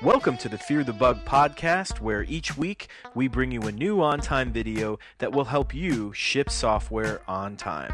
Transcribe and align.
Welcome 0.00 0.36
to 0.38 0.48
the 0.48 0.58
Fear 0.58 0.84
the 0.84 0.92
Bug 0.92 1.24
podcast, 1.24 2.00
where 2.00 2.22
each 2.24 2.56
week 2.56 2.88
we 3.14 3.26
bring 3.26 3.50
you 3.50 3.62
a 3.62 3.72
new 3.72 3.96
OnTime 3.96 4.52
video 4.52 4.98
that 5.18 5.32
will 5.32 5.44
help 5.44 5.74
you 5.74 6.12
ship 6.12 6.50
software 6.50 7.20
on 7.28 7.56
time. 7.56 7.92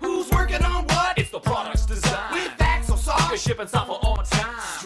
Who's 0.00 0.30
working 0.30 0.62
on 0.62 0.84
what? 0.86 1.18
It's 1.18 1.30
the 1.30 1.40
product's 1.40 1.84
design. 1.84 2.32
With 2.32 2.52
Axosoft. 2.58 3.36
shipping 3.36 3.66
software 3.66 3.98
on 4.02 4.24
time. 4.24 4.81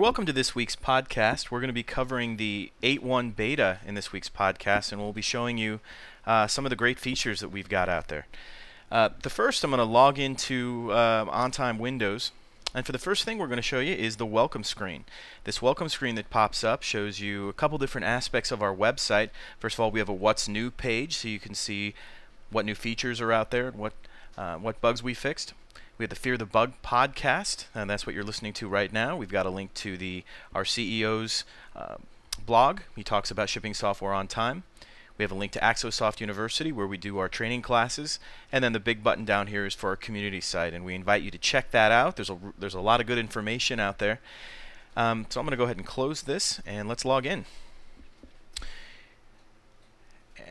Right, 0.00 0.04
welcome 0.04 0.24
to 0.24 0.32
this 0.32 0.54
week's 0.54 0.76
podcast. 0.76 1.50
We're 1.50 1.60
going 1.60 1.68
to 1.68 1.74
be 1.74 1.82
covering 1.82 2.38
the 2.38 2.72
8.1 2.82 3.36
beta 3.36 3.80
in 3.84 3.94
this 3.94 4.12
week's 4.12 4.30
podcast, 4.30 4.92
and 4.92 5.00
we'll 5.00 5.12
be 5.12 5.20
showing 5.20 5.58
you 5.58 5.80
uh, 6.26 6.46
some 6.46 6.64
of 6.64 6.70
the 6.70 6.76
great 6.76 6.98
features 6.98 7.40
that 7.40 7.50
we've 7.50 7.68
got 7.68 7.90
out 7.90 8.08
there. 8.08 8.26
Uh, 8.90 9.10
the 9.22 9.28
first, 9.28 9.62
I'm 9.62 9.70
going 9.70 9.78
to 9.78 9.84
log 9.84 10.18
into 10.18 10.90
uh, 10.90 11.26
OnTime 11.26 11.78
Windows, 11.78 12.32
and 12.74 12.86
for 12.86 12.92
the 12.92 12.98
first 12.98 13.24
thing 13.24 13.36
we're 13.36 13.46
going 13.46 13.56
to 13.58 13.62
show 13.62 13.80
you 13.80 13.94
is 13.94 14.16
the 14.16 14.24
welcome 14.24 14.64
screen. 14.64 15.04
This 15.44 15.60
welcome 15.60 15.90
screen 15.90 16.14
that 16.14 16.30
pops 16.30 16.64
up 16.64 16.82
shows 16.82 17.20
you 17.20 17.50
a 17.50 17.52
couple 17.52 17.76
different 17.76 18.06
aspects 18.06 18.50
of 18.50 18.62
our 18.62 18.74
website. 18.74 19.28
First 19.58 19.74
of 19.74 19.80
all, 19.80 19.90
we 19.90 19.98
have 19.98 20.08
a 20.08 20.14
What's 20.14 20.48
New 20.48 20.70
page, 20.70 21.18
so 21.18 21.28
you 21.28 21.38
can 21.38 21.54
see 21.54 21.92
what 22.50 22.64
new 22.64 22.74
features 22.74 23.20
are 23.20 23.32
out 23.32 23.50
there 23.50 23.68
and 23.68 23.76
what 23.76 23.92
uh, 24.38 24.56
what 24.56 24.80
bugs 24.80 25.02
we 25.02 25.12
fixed. 25.12 25.52
We 26.00 26.04
have 26.04 26.08
the 26.08 26.16
Fear 26.16 26.38
the 26.38 26.46
Bug 26.46 26.72
podcast, 26.82 27.66
and 27.74 27.90
that's 27.90 28.06
what 28.06 28.14
you're 28.14 28.24
listening 28.24 28.54
to 28.54 28.68
right 28.68 28.90
now. 28.90 29.18
We've 29.18 29.28
got 29.28 29.44
a 29.44 29.50
link 29.50 29.74
to 29.74 29.98
the 29.98 30.24
our 30.54 30.64
CEO's 30.64 31.44
uh, 31.76 31.96
blog. 32.46 32.80
He 32.96 33.04
talks 33.04 33.30
about 33.30 33.50
shipping 33.50 33.74
software 33.74 34.14
on 34.14 34.26
time. 34.26 34.62
We 35.18 35.24
have 35.24 35.30
a 35.30 35.34
link 35.34 35.52
to 35.52 35.58
Axosoft 35.58 36.20
University 36.20 36.72
where 36.72 36.86
we 36.86 36.96
do 36.96 37.18
our 37.18 37.28
training 37.28 37.60
classes, 37.60 38.18
and 38.50 38.64
then 38.64 38.72
the 38.72 38.80
big 38.80 39.04
button 39.04 39.26
down 39.26 39.48
here 39.48 39.66
is 39.66 39.74
for 39.74 39.90
our 39.90 39.96
community 39.96 40.40
site, 40.40 40.72
and 40.72 40.86
we 40.86 40.94
invite 40.94 41.20
you 41.20 41.30
to 41.32 41.36
check 41.36 41.70
that 41.72 41.92
out. 41.92 42.16
There's 42.16 42.30
a 42.30 42.38
there's 42.58 42.72
a 42.72 42.80
lot 42.80 43.02
of 43.02 43.06
good 43.06 43.18
information 43.18 43.78
out 43.78 43.98
there. 43.98 44.20
Um, 44.96 45.26
so 45.28 45.38
I'm 45.38 45.44
going 45.44 45.50
to 45.50 45.58
go 45.58 45.64
ahead 45.64 45.76
and 45.76 45.84
close 45.84 46.22
this, 46.22 46.62
and 46.64 46.88
let's 46.88 47.04
log 47.04 47.26
in. 47.26 47.44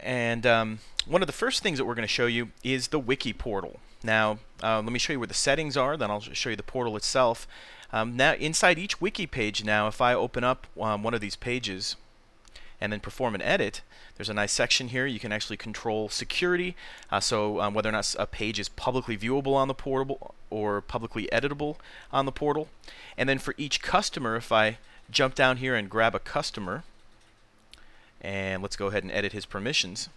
And 0.03 0.45
um, 0.45 0.79
one 1.07 1.23
of 1.23 1.27
the 1.27 1.33
first 1.33 1.63
things 1.63 1.79
that 1.79 1.85
we're 1.85 1.95
going 1.95 2.07
to 2.07 2.13
show 2.13 2.27
you 2.27 2.49
is 2.63 2.89
the 2.89 2.99
wiki 2.99 3.33
portal. 3.33 3.79
Now, 4.03 4.39
uh, 4.63 4.81
let 4.81 4.91
me 4.91 4.99
show 4.99 5.13
you 5.13 5.19
where 5.19 5.27
the 5.27 5.33
settings 5.33 5.75
are, 5.75 5.97
then 5.97 6.09
I'll 6.09 6.21
show 6.21 6.49
you 6.49 6.55
the 6.55 6.63
portal 6.63 6.95
itself. 6.95 7.47
Um, 7.91 8.15
now, 8.15 8.33
inside 8.33 8.77
each 8.77 9.01
wiki 9.01 9.27
page 9.27 9.63
now, 9.63 9.87
if 9.87 9.99
I 9.99 10.13
open 10.13 10.43
up 10.43 10.67
um, 10.79 11.03
one 11.03 11.13
of 11.13 11.21
these 11.21 11.35
pages 11.35 11.95
and 12.79 12.93
then 12.93 12.99
perform 12.99 13.35
an 13.35 13.41
edit, 13.41 13.81
there's 14.15 14.29
a 14.29 14.33
nice 14.33 14.51
section 14.51 14.89
here. 14.89 15.05
You 15.05 15.19
can 15.19 15.31
actually 15.31 15.57
control 15.57 16.07
security, 16.07 16.75
uh, 17.11 17.19
so 17.19 17.59
um, 17.61 17.73
whether 17.73 17.89
or 17.89 17.93
not 17.93 18.15
a 18.17 18.25
page 18.25 18.59
is 18.59 18.69
publicly 18.69 19.17
viewable 19.17 19.55
on 19.55 19.67
the 19.67 19.73
portal 19.73 20.35
or 20.49 20.81
publicly 20.81 21.27
editable 21.31 21.75
on 22.11 22.25
the 22.25 22.31
portal. 22.31 22.69
And 23.17 23.27
then 23.27 23.39
for 23.39 23.53
each 23.57 23.81
customer, 23.81 24.35
if 24.35 24.51
I 24.51 24.77
jump 25.11 25.35
down 25.35 25.57
here 25.57 25.75
and 25.75 25.89
grab 25.89 26.15
a 26.15 26.19
customer, 26.19 26.83
and 28.21 28.61
let's 28.61 28.75
go 28.75 28.87
ahead 28.87 29.03
and 29.03 29.11
edit 29.11 29.31
his 29.31 29.45
permissions. 29.45 30.09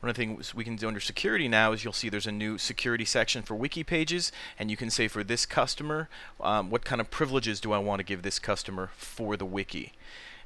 One 0.00 0.10
of 0.10 0.16
the 0.16 0.20
things 0.20 0.54
we 0.54 0.64
can 0.64 0.76
do 0.76 0.88
under 0.88 1.00
security 1.00 1.48
now 1.48 1.72
is 1.72 1.82
you'll 1.82 1.92
see 1.92 2.08
there's 2.08 2.26
a 2.26 2.32
new 2.32 2.58
security 2.58 3.04
section 3.04 3.42
for 3.42 3.54
wiki 3.54 3.82
pages, 3.82 4.30
and 4.58 4.70
you 4.70 4.76
can 4.76 4.90
say 4.90 5.08
for 5.08 5.24
this 5.24 5.46
customer, 5.46 6.08
um, 6.40 6.70
what 6.70 6.84
kind 6.84 7.00
of 7.00 7.10
privileges 7.10 7.60
do 7.60 7.72
I 7.72 7.78
want 7.78 8.00
to 8.00 8.04
give 8.04 8.22
this 8.22 8.38
customer 8.38 8.90
for 8.96 9.36
the 9.36 9.46
wiki. 9.46 9.92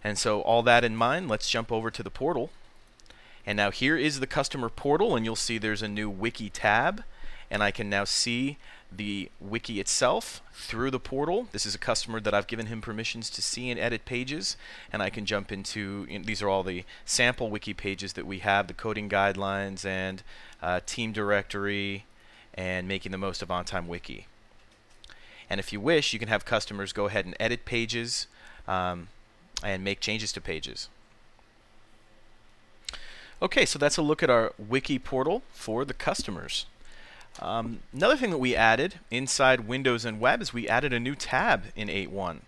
And 0.03 0.17
so, 0.17 0.41
all 0.43 0.63
that 0.63 0.85
in 0.85 0.97
mind, 0.97 1.29
let's 1.29 1.51
jump 1.51 1.71
over 1.71 1.91
to 1.91 2.03
the 2.03 2.11
portal. 2.11 2.51
And 3.45 3.57
now 3.57 3.71
here 3.71 3.97
is 3.97 4.21
the 4.21 4.27
customer 4.27 4.69
portal, 4.69 5.17
and 5.17 5.25
you'll 5.25 5.37
see 5.37 5.59
there's 5.59 5.83
a 5.83 5.89
new 5.89 6.09
wiki 6.09 6.49
tab, 6.49 7.03
and 7.51 7.63
I 7.63 7.71
can 7.71 7.91
now 7.91 8.05
see 8.05 8.57
the 8.93 9.31
wiki 9.41 9.81
itself 9.81 10.43
through 10.53 10.91
the 10.91 10.99
portal. 10.99 11.49
This 11.53 11.65
is 11.65 11.75
a 11.75 11.79
customer 11.79 12.21
that 12.21 12.35
I've 12.35 12.47
given 12.47 12.67
him 12.67 12.81
permissions 12.81 13.31
to 13.31 13.43
see 13.43 13.71
and 13.71 13.79
edit 13.79 14.05
pages, 14.05 14.57
and 14.93 15.03
I 15.03 15.11
can 15.11 15.27
jump 15.27 15.53
into 15.53 16.07
you 16.09 16.19
know, 16.19 16.25
these 16.25 16.43
are 16.43 16.49
all 16.49 16.63
the 16.63 16.85
sample 17.05 17.51
wiki 17.51 17.75
pages 17.75 18.15
that 18.15 18.27
we 18.27 18.41
have 18.41 18.67
the 18.67 18.75
coding 18.75 19.09
guidelines 19.09 19.85
and 19.85 20.23
uh, 20.63 20.81
team 20.85 21.13
directory 21.13 22.05
and 22.55 22.89
making 22.89 23.13
the 23.13 23.19
most 23.19 23.43
of 23.43 23.49
OnTime 23.49 23.87
wiki. 23.87 24.27
And 25.49 25.59
if 25.59 25.73
you 25.73 25.81
wish, 25.81 26.13
you 26.13 26.19
can 26.19 26.29
have 26.29 26.45
customers 26.45 26.93
go 26.93 27.07
ahead 27.07 27.25
and 27.25 27.37
edit 27.41 27.65
pages 27.65 28.27
um, 28.69 29.09
and 29.63 29.83
make 29.83 30.01
changes 30.01 30.33
to 30.33 30.41
pages. 30.41 30.89
Okay, 33.43 33.65
so 33.65 33.79
that's 33.79 33.97
a 33.97 34.03
look 34.03 34.23
at 34.23 34.31
our 34.31 34.53
wiki 34.59 34.99
portal 34.99 35.43
for 35.53 35.85
the 35.85 35.95
customers. 35.95 36.67
Um, 37.41 37.81
another 37.93 38.17
thing 38.17 38.31
that 38.31 38.39
we 38.39 38.55
added 38.55 39.01
inside 39.11 39.61
Windows 39.61 40.05
and 40.05 40.21
Web 40.21 40.43
is 40.43 40.53
we 40.53 40.69
added 40.69 40.93
a 40.93 41.01
new 41.01 41.15
tab 41.15 41.65
in 41.75 41.89
8.1. 41.89 42.41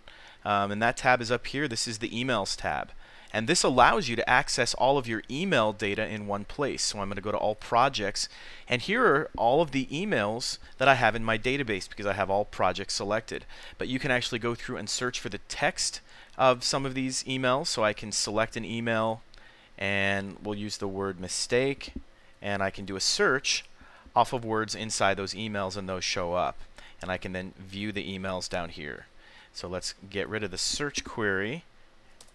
Um, 0.44 0.70
and 0.70 0.82
that 0.82 0.97
tab 0.97 1.20
is 1.22 1.30
up 1.30 1.47
here. 1.47 1.66
This 1.66 1.88
is 1.88 1.98
the 1.98 2.10
Emails 2.10 2.56
tab. 2.56 2.91
And 3.32 3.48
this 3.48 3.62
allows 3.62 4.08
you 4.08 4.16
to 4.16 4.28
access 4.28 4.75
all 4.75 4.98
of 4.98 5.08
your 5.08 5.22
email 5.30 5.72
data 5.72 6.06
in 6.06 6.26
one 6.26 6.44
place. 6.44 6.82
So 6.82 6.98
I'm 6.98 7.08
going 7.08 7.16
to 7.16 7.22
go 7.22 7.32
to 7.32 7.38
All 7.38 7.54
Projects. 7.54 8.28
And 8.69 8.82
here 8.82 9.06
are 9.06 9.30
all 9.38 9.62
of 9.62 9.70
the 9.70 9.86
emails 9.86 10.58
that 10.76 10.88
I 10.88 10.97
have 10.97 11.16
in 11.16 11.24
my 11.24 11.38
database 11.38 11.88
because 11.88 12.04
I 12.04 12.12
have 12.12 12.28
all 12.28 12.44
projects 12.44 12.94
selected. 12.94 13.47
But 13.78 13.88
you 13.88 13.98
can 13.98 14.10
actually 14.10 14.38
go 14.38 14.54
through 14.54 14.76
and 14.76 14.91
search 14.91 15.19
for 15.19 15.30
the 15.30 15.38
text 15.48 16.03
of 16.36 16.62
some 16.62 16.84
of 16.84 16.92
these 16.92 17.24
emails. 17.24 17.69
So 17.69 17.82
I 17.82 17.94
can 17.94 18.12
select 18.12 18.54
an 18.59 18.66
email 18.66 19.22
and 19.78 20.36
we'll 20.42 20.59
use 20.59 20.76
the 20.76 20.88
word 20.88 21.19
mistake. 21.19 21.94
And 22.42 22.62
I 22.62 22.69
can 22.69 22.84
do 22.84 22.97
a 22.97 23.00
search 23.00 23.64
off 24.15 24.33
of 24.33 24.45
words 24.45 24.75
inside 24.75 25.17
those 25.17 25.34
emails 25.34 25.77
and 25.77 25.89
those 25.89 26.05
show 26.05 26.34
up. 26.34 26.59
And 27.00 27.11
I 27.11 27.17
can 27.17 27.33
then 27.33 27.53
view 27.59 27.93
the 27.93 28.19
emails 28.19 28.49
down 28.49 28.69
here. 28.69 29.06
So 29.53 29.69
let's 29.69 29.95
get 30.09 30.28
rid 30.28 30.43
of 30.43 30.50
the 30.50 30.59
search 30.59 31.05
query 31.05 31.65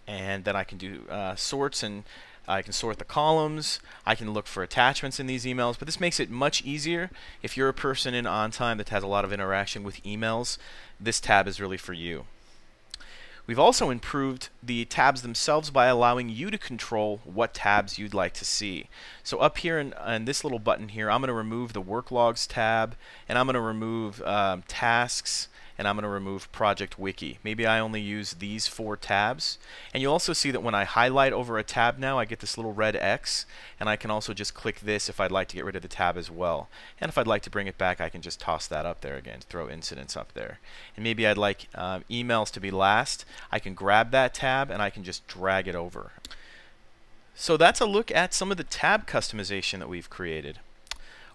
and 0.06 0.44
then 0.44 0.56
I 0.56 0.64
can 0.64 0.78
do 0.78 1.02
uh, 1.10 1.36
sorts 1.36 1.82
and 1.82 2.04
I 2.48 2.62
can 2.62 2.72
sort 2.72 2.98
the 2.98 3.04
columns. 3.04 3.78
I 4.06 4.14
can 4.14 4.32
look 4.32 4.46
for 4.46 4.62
attachments 4.62 5.20
in 5.20 5.26
these 5.26 5.44
emails, 5.44 5.78
but 5.78 5.86
this 5.86 6.00
makes 6.00 6.18
it 6.18 6.30
much 6.30 6.64
easier. 6.64 7.10
If 7.42 7.56
you're 7.56 7.68
a 7.68 7.74
person 7.74 8.14
in 8.14 8.24
OnTime 8.24 8.78
that 8.78 8.88
has 8.88 9.02
a 9.02 9.06
lot 9.06 9.26
of 9.26 9.32
interaction 9.32 9.84
with 9.84 10.02
emails, 10.02 10.56
this 10.98 11.20
tab 11.20 11.46
is 11.46 11.60
really 11.60 11.76
for 11.76 11.92
you. 11.92 12.24
We've 13.48 13.58
also 13.58 13.88
improved 13.88 14.50
the 14.62 14.84
tabs 14.84 15.22
themselves 15.22 15.70
by 15.70 15.86
allowing 15.86 16.28
you 16.28 16.50
to 16.50 16.58
control 16.58 17.22
what 17.24 17.54
tabs 17.54 17.98
you'd 17.98 18.12
like 18.12 18.34
to 18.34 18.44
see. 18.44 18.90
So 19.22 19.38
up 19.38 19.56
here 19.56 19.78
in, 19.78 19.94
in 20.06 20.26
this 20.26 20.44
little 20.44 20.58
button 20.58 20.90
here, 20.90 21.10
I'm 21.10 21.22
going 21.22 21.28
to 21.28 21.34
remove 21.34 21.72
the 21.72 21.80
Work 21.80 22.12
Logs 22.12 22.46
tab, 22.46 22.94
and 23.26 23.38
I'm 23.38 23.46
going 23.46 23.54
to 23.54 23.60
remove 23.62 24.20
um, 24.20 24.64
Tasks, 24.68 25.48
and 25.78 25.86
I'm 25.86 25.94
going 25.94 26.02
to 26.02 26.08
remove 26.08 26.50
Project 26.50 26.98
Wiki. 26.98 27.38
Maybe 27.44 27.64
I 27.64 27.78
only 27.78 28.00
use 28.00 28.34
these 28.34 28.66
four 28.66 28.96
tabs. 28.96 29.58
And 29.94 30.02
you'll 30.02 30.12
also 30.12 30.32
see 30.32 30.50
that 30.50 30.62
when 30.62 30.74
I 30.74 30.82
highlight 30.82 31.32
over 31.32 31.56
a 31.56 31.62
tab 31.62 31.98
now, 31.98 32.18
I 32.18 32.24
get 32.24 32.40
this 32.40 32.58
little 32.58 32.72
red 32.72 32.96
X, 32.96 33.46
and 33.78 33.88
I 33.88 33.94
can 33.94 34.10
also 34.10 34.34
just 34.34 34.54
click 34.54 34.80
this 34.80 35.08
if 35.08 35.20
I'd 35.20 35.30
like 35.30 35.46
to 35.48 35.56
get 35.56 35.64
rid 35.64 35.76
of 35.76 35.82
the 35.82 35.88
tab 35.88 36.16
as 36.16 36.30
well. 36.30 36.68
And 37.00 37.08
if 37.08 37.16
I'd 37.16 37.28
like 37.28 37.42
to 37.42 37.50
bring 37.50 37.68
it 37.68 37.78
back, 37.78 38.00
I 38.00 38.08
can 38.08 38.22
just 38.22 38.40
toss 38.40 38.66
that 38.66 38.84
up 38.84 39.02
there 39.02 39.16
again, 39.16 39.38
throw 39.48 39.70
incidents 39.70 40.16
up 40.16 40.32
there. 40.34 40.58
And 40.96 41.04
maybe 41.04 41.26
I'd 41.26 41.38
like 41.38 41.68
um, 41.76 42.02
emails 42.10 42.50
to 42.52 42.60
be 42.60 42.72
last. 42.72 43.24
I 43.52 43.60
can 43.60 43.74
grab 43.74 44.10
that 44.10 44.34
tab 44.34 44.70
and 44.70 44.82
I 44.82 44.90
can 44.90 45.04
just 45.04 45.28
drag 45.28 45.68
it 45.68 45.76
over. 45.76 46.10
So 47.36 47.56
that's 47.56 47.80
a 47.80 47.86
look 47.86 48.10
at 48.10 48.34
some 48.34 48.50
of 48.50 48.56
the 48.56 48.64
tab 48.64 49.06
customization 49.06 49.78
that 49.78 49.88
we've 49.88 50.10
created. 50.10 50.58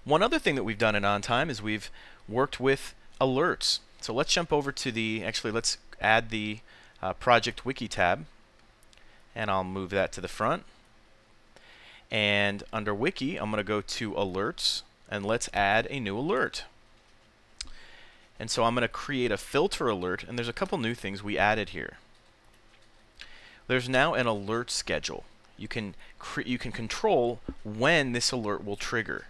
One 0.04 0.22
other 0.22 0.38
thing 0.38 0.56
that 0.56 0.66
we've 0.66 0.78
done 0.78 0.96
in 0.96 1.04
OnTime 1.04 1.50
is 1.50 1.62
we've 1.62 1.90
worked 2.28 2.60
with 2.60 2.94
alerts. 3.22 3.80
So 4.04 4.14
let's 4.14 4.34
jump 4.34 4.52
over 4.52 4.74
to 4.74 4.92
the, 4.92 5.24
actually 5.24 5.52
let's 5.52 5.78
add 6.02 6.30
the 6.30 6.60
uh, 7.02 7.14
Project 7.14 7.66
Wiki 7.66 7.88
tab 7.88 8.26
and 9.34 9.50
I'll 9.50 9.64
move 9.64 9.92
that 9.92 10.12
to 10.14 10.22
the 10.22 10.28
front. 10.28 10.64
And 12.12 12.64
under 12.74 12.94
Wiki, 12.94 13.38
I'm 13.38 13.50
going 13.50 13.64
to 13.64 13.68
go 13.68 13.80
to 13.80 14.12
Alerts 14.12 14.82
and 15.10 15.26
let's 15.26 15.50
add 15.54 15.88
a 15.90 16.02
new 16.02 16.18
alert. 16.18 16.66
And 18.38 18.52
so 18.52 18.66
I'm 18.66 18.76
going 18.76 18.82
to 18.82 18.90
create 18.90 19.32
a 19.32 19.38
filter 19.38 19.88
alert 19.88 20.26
and 20.28 20.38
there's 20.38 20.50
a 20.50 20.54
couple 20.54 20.78
new 20.78 20.96
things 20.96 21.24
we 21.24 21.38
added 21.38 21.70
here. 21.70 21.94
There's 23.68 23.88
now 23.88 24.16
an 24.16 24.28
alert 24.28 24.70
schedule. 24.70 25.24
You 25.58 25.70
can 25.70 25.96
you 26.46 26.58
can 26.58 26.74
control 26.74 27.40
when 27.64 28.12
this 28.12 28.34
alert 28.34 28.66
will 28.66 28.76
trigger. 28.76 29.28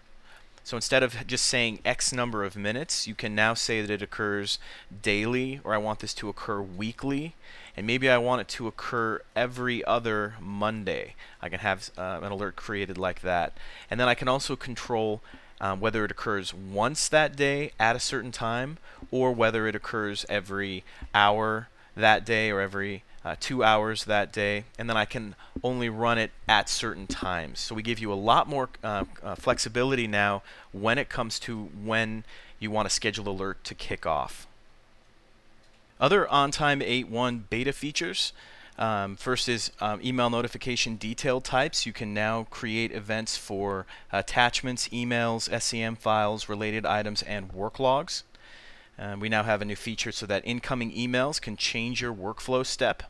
So 0.63 0.77
instead 0.77 1.03
of 1.03 1.27
just 1.27 1.45
saying 1.45 1.79
X 1.83 2.13
number 2.13 2.45
of 2.45 2.55
minutes, 2.55 3.05
you 3.05 3.15
can 3.15 3.35
now 3.35 3.53
say 3.53 3.81
that 3.81 3.89
it 3.91 4.01
occurs 4.01 4.59
daily, 5.01 5.59
or 5.63 5.73
I 5.73 5.77
want 5.77 5.99
this 5.99 6.13
to 6.15 6.29
occur 6.29 6.61
weekly, 6.61 7.35
and 7.75 7.85
maybe 7.85 8.09
I 8.09 8.17
want 8.17 8.41
it 8.41 8.47
to 8.49 8.67
occur 8.67 9.21
every 9.35 9.83
other 9.83 10.35
Monday. 10.39 11.15
I 11.41 11.49
can 11.49 11.59
have 11.59 11.91
uh, 11.97 12.19
an 12.23 12.31
alert 12.31 12.55
created 12.55 12.97
like 12.97 13.21
that. 13.21 13.57
And 13.91 13.99
then 13.99 14.07
I 14.07 14.15
can 14.15 14.29
also 14.29 14.55
control 14.55 15.21
um, 15.59 15.81
whether 15.81 16.05
it 16.05 16.11
occurs 16.11 16.53
once 16.53 17.09
that 17.09 17.35
day 17.35 17.71
at 17.77 17.95
a 17.95 17.99
certain 17.99 18.31
time, 18.31 18.77
or 19.11 19.33
whether 19.33 19.67
it 19.67 19.75
occurs 19.75 20.25
every 20.29 20.85
hour 21.13 21.67
that 21.95 22.25
day, 22.25 22.51
or 22.51 22.61
every 22.61 23.03
uh, 23.25 23.35
two 23.39 23.63
hours 23.63 24.05
that 24.05 24.33
day, 24.33 24.65
and 24.77 24.89
then 24.89 24.97
I 24.97 25.05
can 25.05 25.35
only 25.63 25.89
run 25.89 26.17
it 26.17 26.31
at 26.47 26.69
certain 26.69 27.07
times. 27.07 27.59
So 27.59 27.73
we 27.73 27.81
give 27.81 27.99
you 27.99 28.11
a 28.11 28.15
lot 28.15 28.47
more 28.47 28.69
uh, 28.83 29.05
uh, 29.23 29.35
flexibility 29.35 30.07
now 30.07 30.43
when 30.71 30.97
it 30.97 31.09
comes 31.09 31.39
to 31.39 31.69
when 31.83 32.25
you 32.59 32.69
want 32.69 32.87
a 32.87 32.89
schedule 32.89 33.29
alert 33.29 33.63
to 33.65 33.75
kick 33.75 34.05
off. 34.05 34.47
Other 35.99 36.25
OnTime 36.25 36.85
8.1 36.85 37.43
beta 37.49 37.71
features. 37.71 38.33
Um, 38.77 39.15
first 39.15 39.47
is 39.47 39.71
um, 39.79 40.01
email 40.03 40.29
notification 40.29 40.95
detail 40.95 41.39
types. 41.39 41.85
You 41.85 41.93
can 41.93 42.13
now 42.13 42.47
create 42.49 42.91
events 42.91 43.37
for 43.37 43.85
attachments, 44.11 44.89
emails, 44.89 45.49
SCM 45.49 45.97
files, 45.97 46.49
related 46.49 46.85
items, 46.85 47.21
and 47.21 47.53
work 47.53 47.79
logs. 47.79 48.23
Um, 48.97 49.19
we 49.19 49.29
now 49.29 49.43
have 49.43 49.61
a 49.61 49.65
new 49.65 49.75
feature 49.75 50.11
so 50.11 50.25
that 50.25 50.45
incoming 50.45 50.91
emails 50.91 51.39
can 51.41 51.55
change 51.55 52.01
your 52.01 52.13
workflow 52.13 52.65
step. 52.65 53.03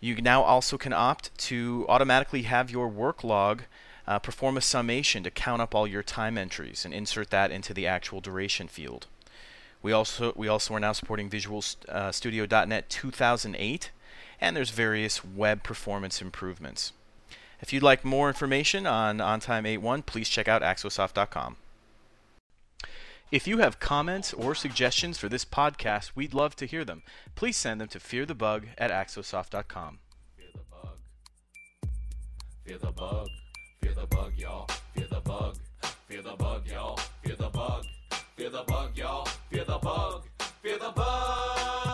You 0.00 0.16
now 0.16 0.42
also 0.42 0.78
can 0.78 0.92
opt 0.92 1.36
to 1.38 1.84
automatically 1.88 2.42
have 2.42 2.70
your 2.70 2.88
work 2.88 3.24
log 3.24 3.62
uh, 4.06 4.18
perform 4.18 4.56
a 4.56 4.60
summation 4.60 5.22
to 5.22 5.30
count 5.30 5.60
up 5.60 5.74
all 5.74 5.86
your 5.86 6.02
time 6.02 6.38
entries 6.38 6.84
and 6.84 6.94
insert 6.94 7.30
that 7.30 7.50
into 7.50 7.74
the 7.74 7.86
actual 7.86 8.20
duration 8.20 8.66
field. 8.66 9.06
We 9.82 9.92
also 9.92 10.32
we 10.34 10.48
also 10.48 10.74
are 10.74 10.80
now 10.80 10.92
supporting 10.92 11.28
Visual 11.28 11.62
uh, 11.88 12.10
Studio.NET 12.10 12.88
2008, 12.88 13.90
and 14.40 14.56
there's 14.56 14.70
various 14.70 15.24
web 15.24 15.62
performance 15.62 16.22
improvements. 16.22 16.92
If 17.60 17.72
you'd 17.72 17.82
like 17.82 18.04
more 18.04 18.28
information 18.28 18.86
on 18.86 19.18
OnTime 19.18 19.78
8.1, 19.78 20.06
please 20.06 20.28
check 20.28 20.48
out 20.48 20.62
Axosoft.com. 20.62 21.56
If 23.30 23.46
you 23.46 23.58
have 23.58 23.78
comments 23.78 24.32
or 24.32 24.54
suggestions 24.54 25.18
for 25.18 25.28
this 25.28 25.44
podcast, 25.44 26.12
we'd 26.14 26.32
love 26.32 26.56
to 26.56 26.66
hear 26.66 26.82
them. 26.82 27.02
Please 27.34 27.58
send 27.58 27.78
them 27.78 27.88
to 27.88 27.98
fearthebug 27.98 28.68
at 28.78 28.90
axosoft.com. 28.90 29.98
Fear 30.34 30.46
the 30.54 30.62
bug. 30.70 30.96
Fear 32.64 32.78
the 32.78 32.92
bug. 32.92 33.28
Fear 33.82 33.92
the 33.92 34.06
bug, 34.06 34.32
y'all. 34.38 34.66
Fear 34.94 35.06
the 35.10 35.20
bug. 35.20 35.56
Fear 36.08 36.22
the 36.22 36.36
bug, 36.36 36.66
y'all. 36.68 36.98
Fear 37.22 37.36
the 37.36 37.50
bug. 37.50 37.84
Fear 38.36 38.50
the 38.50 38.62
bug, 38.66 38.96
y'all. 38.96 39.26
Fear 39.50 39.64
the 39.64 39.78
bug. 39.78 40.24
Fear 40.62 40.78
the 40.78 40.90
bug. 40.90 41.87